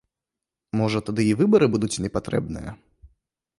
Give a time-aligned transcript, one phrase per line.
[0.81, 2.69] Можа, тады і выбары будуць не патрэбныя?